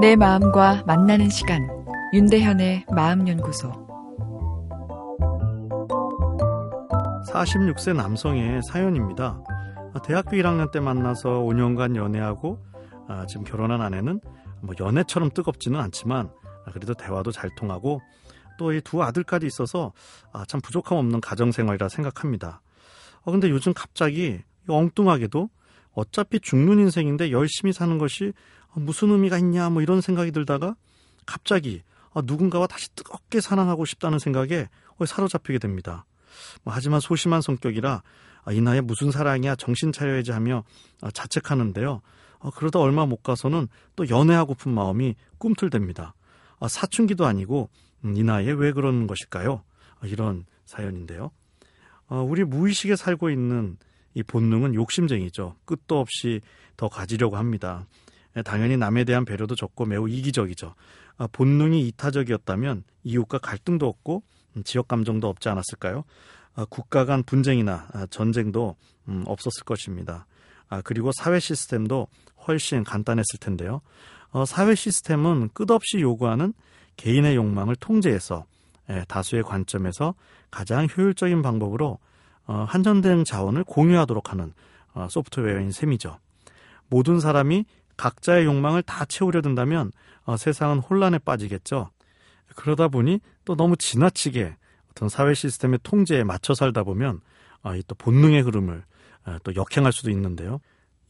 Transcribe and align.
내 0.00 0.14
마음과 0.16 0.84
만나는 0.86 1.28
시간 1.28 1.68
윤대현의 2.12 2.86
마음연구소 2.94 3.70
46세 7.28 7.94
남성의 7.96 8.62
사연입니다. 8.62 9.42
대학교 10.04 10.36
1학년 10.36 10.70
때 10.70 10.80
만나서 10.80 11.40
5년간 11.40 11.96
연애하고 11.96 12.58
아, 13.08 13.26
지금 13.26 13.44
결혼한 13.44 13.80
아내는 13.80 14.20
뭐 14.62 14.74
연애처럼 14.78 15.30
뜨겁지는 15.30 15.78
않지만 15.80 16.30
그래도 16.72 16.94
대화도 16.94 17.32
잘 17.32 17.50
통하고 17.56 18.00
또 18.58 18.72
이 18.72 18.80
두 18.80 19.02
아들까지 19.02 19.46
있어서 19.46 19.92
아, 20.32 20.44
참 20.46 20.60
부족함 20.60 20.98
없는 20.98 21.20
가정 21.20 21.52
생활이라 21.52 21.88
생각합니다. 21.88 22.60
어, 23.22 23.30
근데 23.32 23.50
요즘 23.50 23.72
갑자기 23.74 24.40
엉뚱하게도 24.68 25.48
어차피 25.98 26.38
죽는 26.38 26.78
인생인데 26.78 27.32
열심히 27.32 27.72
사는 27.72 27.98
것이 27.98 28.32
무슨 28.74 29.10
의미가 29.10 29.38
있냐 29.38 29.68
뭐 29.68 29.82
이런 29.82 30.00
생각이 30.00 30.30
들다가 30.30 30.76
갑자기 31.26 31.82
아, 32.14 32.22
누군가와 32.24 32.68
다시 32.68 32.94
뜨겁게 32.94 33.40
사랑하고 33.40 33.84
싶다는 33.84 34.20
생각에 34.20 34.68
사로잡히게 35.04 35.58
됩니다. 35.58 36.04
뭐 36.62 36.72
하지만 36.72 37.00
소심한 37.00 37.40
성격이라 37.42 38.02
아, 38.44 38.52
이 38.52 38.60
나이에 38.60 38.80
무슨 38.80 39.10
사랑이야 39.10 39.56
정신 39.56 39.90
차려야지 39.90 40.30
하며 40.30 40.62
아, 41.00 41.10
자책하는데요. 41.10 42.00
어, 42.38 42.50
그러다 42.50 42.78
얼마 42.78 43.04
못 43.04 43.24
가서는 43.24 43.66
또 43.96 44.08
연애하고픈 44.08 44.72
마음이 44.72 45.16
꿈틀댑니다. 45.40 46.12
사춘기도 46.68 47.26
아니고 47.26 47.70
음, 48.04 48.16
이 48.16 48.22
나이에 48.22 48.52
왜 48.52 48.70
그러는 48.70 49.08
것일까요? 49.08 49.64
이런 50.04 50.46
사연인데요. 50.64 51.32
어, 52.06 52.22
우리 52.22 52.44
무의식에 52.44 52.94
살고 52.94 53.30
있는 53.30 53.76
이 54.14 54.22
본능은 54.22 54.74
욕심쟁이죠. 54.74 55.56
끝도 55.64 56.00
없이 56.00 56.40
더 56.76 56.88
가지려고 56.88 57.36
합니다. 57.36 57.86
예, 58.36 58.42
당연히 58.42 58.76
남에 58.76 59.04
대한 59.04 59.24
배려도 59.24 59.54
적고 59.54 59.86
매우 59.86 60.08
이기적이죠. 60.08 60.74
아, 61.18 61.28
본능이 61.32 61.86
이타적이었다면 61.88 62.84
이웃과 63.04 63.38
갈등도 63.38 63.86
없고 63.86 64.22
음, 64.56 64.62
지역 64.64 64.88
감정도 64.88 65.28
없지 65.28 65.48
않았을까요? 65.48 66.04
아, 66.54 66.64
국가 66.68 67.04
간 67.04 67.22
분쟁이나 67.22 67.88
아, 67.92 68.06
전쟁도 68.10 68.76
음, 69.08 69.24
없었을 69.26 69.64
것입니다. 69.64 70.26
그리고 70.84 71.12
사회 71.12 71.40
시스템도 71.40 72.08
훨씬 72.46 72.84
간단했을 72.84 73.38
텐데요. 73.40 73.80
어, 74.30 74.44
사회 74.44 74.74
시스템은 74.74 75.48
끝없이 75.54 76.00
요구하는 76.00 76.52
개인의 76.96 77.36
욕망을 77.36 77.74
통제해서 77.76 78.44
예, 78.90 79.04
다수의 79.08 79.42
관점에서 79.42 80.14
가장 80.50 80.86
효율적인 80.94 81.42
방법으로 81.42 81.86
어, 81.92 81.98
한전된 82.54 83.24
자원을 83.24 83.64
공유하도록 83.64 84.30
하는 84.32 84.52
어, 84.94 85.06
소프트웨어인 85.10 85.70
셈이죠. 85.70 86.18
모든 86.88 87.20
사람이 87.20 87.66
각자의 87.96 88.46
욕망을 88.46 88.82
다 88.82 89.04
채우려 89.04 89.42
든다면 89.42 89.92
어, 90.24 90.36
세상은 90.36 90.78
혼란에 90.78 91.18
빠지겠죠. 91.18 91.90
그러다 92.56 92.88
보니 92.88 93.20
또 93.44 93.54
너무 93.54 93.76
지나치게 93.76 94.56
어떤 94.90 95.08
사회 95.08 95.34
시스템의 95.34 95.80
통제에 95.82 96.24
맞춰 96.24 96.54
살다 96.54 96.82
보면 96.82 97.20
또 97.86 97.94
본능의 97.94 98.42
흐름을 98.42 98.82
또 99.44 99.54
역행할 99.54 99.92
수도 99.92 100.10
있는데요. 100.10 100.60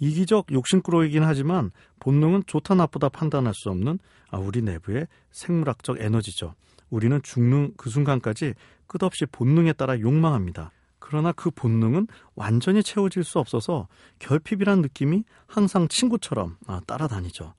이기적 0.00 0.50
욕심꾸러기긴 0.50 1.22
하지만 1.22 1.70
본능은 2.00 2.44
좋다 2.46 2.74
나쁘다 2.74 3.10
판단할 3.10 3.54
수 3.54 3.70
없는 3.70 3.98
우리 4.32 4.62
내부의 4.62 5.06
생물학적 5.30 6.00
에너지죠. 6.00 6.54
우리는 6.90 7.20
죽는 7.22 7.74
그 7.76 7.90
순간까지 7.90 8.54
끝없이 8.86 9.26
본능에 9.26 9.74
따라 9.74 10.00
욕망합니다. 10.00 10.72
그러나 11.08 11.30
그 11.30 11.52
본능은 11.52 12.08
완전히 12.34 12.82
채워질 12.82 13.22
수 13.22 13.38
없어서 13.38 13.86
결핍이란 14.18 14.82
느낌이 14.82 15.22
항상 15.46 15.86
친구처럼 15.86 16.56
아, 16.66 16.80
따라다니죠. 16.84 17.54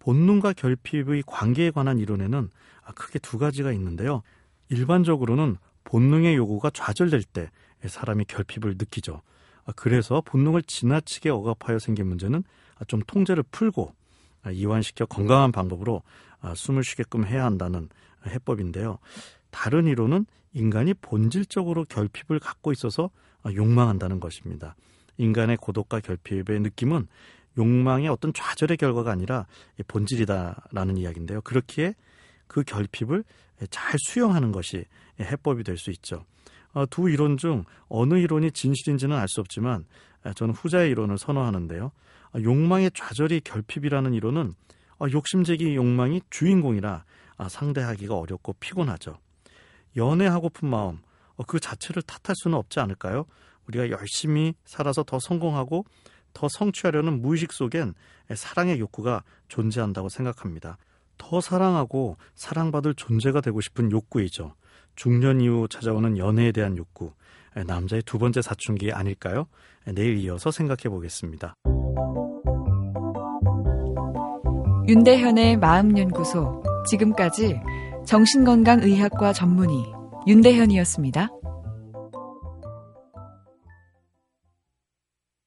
본능과 0.00 0.54
결핍의 0.54 1.22
관계에 1.24 1.70
관한 1.70 2.00
이론에는 2.00 2.50
아, 2.82 2.92
크게 2.92 3.20
두 3.20 3.38
가지가 3.38 3.70
있는데요. 3.70 4.22
일반적으로는 4.70 5.56
본능의 5.84 6.34
요구가 6.34 6.70
좌절될 6.70 7.22
때 7.22 7.52
사람이 7.86 8.24
결핍을 8.24 8.74
느끼죠. 8.76 9.22
아, 9.66 9.72
그래서 9.76 10.20
본능을 10.22 10.62
지나치게 10.64 11.30
억압하여 11.30 11.78
생긴 11.78 12.08
문제는 12.08 12.42
좀 12.88 13.02
통제를 13.06 13.44
풀고 13.52 13.94
이완시켜 14.52 15.06
건강한 15.06 15.52
방법으로 15.52 16.02
숨을 16.56 16.82
쉬게끔 16.82 17.24
해야 17.24 17.44
한다는 17.44 17.88
해법인데요. 18.26 18.98
다른 19.50 19.86
이론은 19.86 20.26
인간이 20.52 20.94
본질적으로 20.94 21.84
결핍을 21.84 22.40
갖고 22.40 22.72
있어서 22.72 23.10
욕망한다는 23.46 24.20
것입니다. 24.20 24.74
인간의 25.18 25.56
고독과 25.58 26.00
결핍의 26.00 26.60
느낌은 26.60 27.06
욕망의 27.58 28.08
어떤 28.08 28.32
좌절의 28.32 28.76
결과가 28.76 29.10
아니라 29.10 29.46
본질이다라는 29.88 30.96
이야기인데요. 30.96 31.40
그렇기에 31.42 31.94
그 32.46 32.62
결핍을 32.62 33.24
잘 33.70 33.96
수용하는 33.98 34.52
것이 34.52 34.84
해법이 35.20 35.64
될 35.64 35.76
수 35.76 35.90
있죠. 35.90 36.24
어, 36.72 36.86
두 36.86 37.10
이론 37.10 37.36
중 37.36 37.64
어느 37.88 38.14
이론이 38.14 38.52
진실인지는 38.52 39.16
알 39.16 39.28
수 39.28 39.40
없지만 39.40 39.84
저는 40.34 40.54
후자의 40.54 40.90
이론을 40.90 41.18
선호하는데요. 41.18 41.90
욕망의 42.40 42.92
좌절이 42.94 43.40
결핍이라는 43.40 44.14
이론은 44.14 44.54
욕심쟁이 45.12 45.74
욕망이 45.76 46.22
주인공이라 46.30 47.04
상대하기가 47.48 48.16
어렵고 48.16 48.52
피곤하죠. 48.54 49.18
연애하고픈 49.96 50.68
마음 50.68 50.98
어, 51.36 51.44
그 51.46 51.60
자체를 51.60 52.02
탓할 52.02 52.34
수는 52.36 52.56
없지 52.56 52.80
않을까요? 52.80 53.24
우리가 53.66 53.90
열심히 53.90 54.54
살아서 54.64 55.02
더 55.02 55.18
성공하고 55.18 55.84
더 56.32 56.48
성취하려는 56.48 57.22
무의식 57.22 57.52
속엔 57.52 57.94
사랑의 58.34 58.78
욕구가 58.78 59.22
존재한다고 59.48 60.08
생각합니다. 60.08 60.78
더 61.18 61.40
사랑하고 61.40 62.16
사랑받을 62.34 62.94
존재가 62.94 63.40
되고 63.40 63.60
싶은 63.60 63.90
욕구이죠. 63.90 64.54
중년 64.96 65.40
이후 65.40 65.66
찾아오는 65.68 66.18
연애에 66.18 66.52
대한 66.52 66.76
욕구. 66.76 67.12
남자의 67.66 68.02
두 68.02 68.18
번째 68.18 68.42
사춘기 68.42 68.92
아닐까요? 68.92 69.46
내일 69.84 70.18
이어서 70.18 70.50
생각해 70.50 70.88
보겠습니다. 70.88 71.56
윤대현의 74.88 75.56
마음연구소. 75.58 76.62
지금까지 76.88 77.60
정신건강의학과 78.06 79.32
전문의 79.32 79.76
윤대현이었습니다. 80.26 81.28